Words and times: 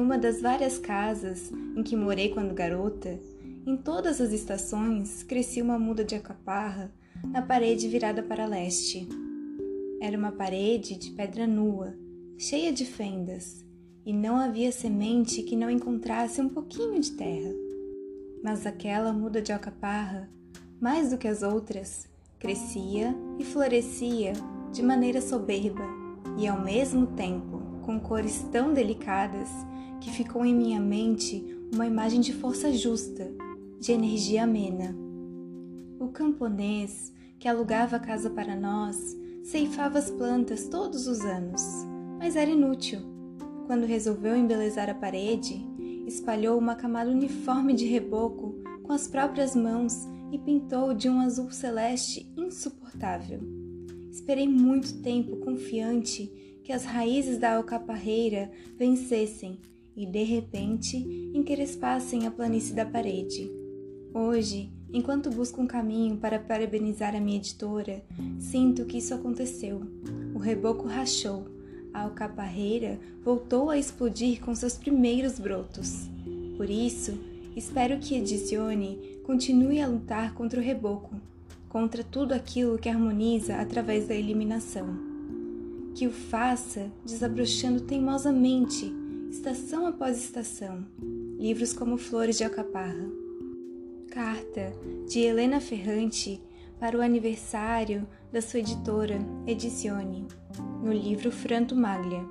uma 0.00 0.16
das 0.16 0.40
várias 0.40 0.78
casas 0.78 1.52
em 1.76 1.82
que 1.82 1.94
morei 1.94 2.30
quando 2.30 2.54
garota, 2.54 3.20
em 3.66 3.76
todas 3.76 4.20
as 4.20 4.32
estações 4.32 5.22
crescia 5.22 5.62
uma 5.62 5.78
muda 5.78 6.02
de 6.04 6.14
acaparra 6.14 6.90
na 7.26 7.42
parede 7.42 7.88
virada 7.88 8.22
para 8.22 8.46
leste. 8.46 9.06
Era 10.00 10.16
uma 10.16 10.32
parede 10.32 10.96
de 10.96 11.10
pedra 11.10 11.46
nua, 11.46 11.94
cheia 12.38 12.72
de 12.72 12.86
fendas, 12.86 13.64
e 14.06 14.12
não 14.12 14.36
havia 14.36 14.72
semente 14.72 15.42
que 15.42 15.56
não 15.56 15.68
encontrasse 15.68 16.40
um 16.40 16.48
pouquinho 16.48 16.98
de 17.00 17.12
terra. 17.12 17.52
Mas 18.42 18.64
aquela 18.64 19.12
muda 19.12 19.42
de 19.42 19.52
alcaparra, 19.52 20.30
mais 20.80 21.10
do 21.10 21.18
que 21.18 21.28
as 21.28 21.42
outras, 21.42 22.08
crescia 22.38 23.14
e 23.38 23.44
florescia 23.44 24.32
de 24.72 24.82
maneira 24.82 25.20
soberba 25.20 25.84
e 26.38 26.46
ao 26.46 26.62
mesmo 26.62 27.08
tempo 27.08 27.57
com 27.88 27.98
cores 27.98 28.46
tão 28.52 28.74
delicadas 28.74 29.48
que 29.98 30.10
ficou 30.10 30.44
em 30.44 30.54
minha 30.54 30.78
mente 30.78 31.42
uma 31.72 31.86
imagem 31.86 32.20
de 32.20 32.34
força 32.34 32.70
justa, 32.70 33.32
de 33.80 33.92
energia 33.92 34.44
amena. 34.44 34.94
O 35.98 36.08
camponês 36.08 37.10
que 37.38 37.48
alugava 37.48 37.96
a 37.96 37.98
casa 37.98 38.28
para 38.28 38.54
nós 38.54 39.16
ceifava 39.42 39.98
as 39.98 40.10
plantas 40.10 40.68
todos 40.68 41.06
os 41.06 41.22
anos, 41.22 41.62
mas 42.18 42.36
era 42.36 42.50
inútil. 42.50 43.00
Quando 43.66 43.86
resolveu 43.86 44.36
embelezar 44.36 44.90
a 44.90 44.94
parede, 44.94 45.64
espalhou 46.06 46.58
uma 46.58 46.74
camada 46.74 47.10
uniforme 47.10 47.72
de 47.72 47.86
reboco 47.86 48.54
com 48.82 48.92
as 48.92 49.08
próprias 49.08 49.56
mãos 49.56 50.06
e 50.30 50.38
pintou 50.38 50.92
de 50.92 51.08
um 51.08 51.20
azul 51.20 51.50
celeste 51.50 52.30
insuportável. 52.36 53.57
Esperei 54.10 54.48
muito 54.48 55.00
tempo 55.02 55.36
confiante 55.36 56.60
que 56.64 56.72
as 56.72 56.84
raízes 56.84 57.38
da 57.38 57.56
alcaparreira 57.56 58.50
vencessem 58.76 59.58
e, 59.96 60.06
de 60.06 60.22
repente, 60.22 60.96
encrespassem 61.34 62.26
a 62.26 62.30
planície 62.30 62.74
da 62.74 62.84
parede. 62.84 63.50
Hoje, 64.12 64.70
enquanto 64.92 65.30
busco 65.30 65.60
um 65.60 65.66
caminho 65.66 66.16
para 66.16 66.38
parabenizar 66.38 67.14
a 67.14 67.20
minha 67.20 67.38
editora, 67.38 68.04
sinto 68.38 68.84
que 68.84 68.98
isso 68.98 69.14
aconteceu. 69.14 69.80
O 70.34 70.38
reboco 70.38 70.86
rachou, 70.86 71.46
a 71.92 72.02
alcaparreira 72.02 72.98
voltou 73.24 73.70
a 73.70 73.78
explodir 73.78 74.40
com 74.40 74.54
seus 74.54 74.74
primeiros 74.74 75.38
brotos. 75.38 76.08
Por 76.56 76.70
isso, 76.70 77.18
espero 77.56 77.98
que 77.98 78.14
Edicione 78.14 79.18
continue 79.24 79.80
a 79.80 79.86
lutar 79.86 80.34
contra 80.34 80.60
o 80.60 80.62
reboco, 80.62 81.14
contra 81.68 82.02
tudo 82.02 82.32
aquilo 82.32 82.78
que 82.78 82.88
harmoniza 82.88 83.56
através 83.56 84.08
da 84.08 84.14
eliminação 84.14 85.08
que 85.98 86.06
o 86.06 86.12
faça 86.12 86.92
desabrochando 87.04 87.80
teimosamente, 87.80 88.94
estação 89.32 89.84
após 89.84 90.16
estação, 90.16 90.86
livros 91.36 91.72
como 91.72 91.98
Flores 91.98 92.38
de 92.38 92.44
Alcaparra. 92.44 93.10
Carta 94.08 94.72
de 95.08 95.18
Helena 95.18 95.60
Ferrante 95.60 96.40
para 96.78 96.96
o 96.96 97.02
aniversário 97.02 98.06
da 98.32 98.40
sua 98.40 98.60
editora 98.60 99.18
Edicione, 99.44 100.24
no 100.84 100.92
livro 100.92 101.32
Franto 101.32 101.74
Maglia. 101.74 102.24